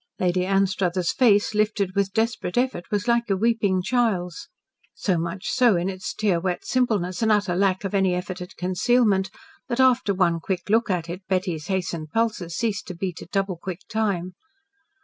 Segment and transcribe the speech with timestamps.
[0.19, 4.49] Lady Anstruthers' face, lifted with desperate effort, was like a weeping child's.
[4.95, 8.55] So much so in its tear wet simpleness and utter lack of any effort at
[8.55, 9.29] concealment,
[9.67, 13.57] that after one quick look at it Betty's hastened pulses ceased to beat at double
[13.57, 14.33] quick time.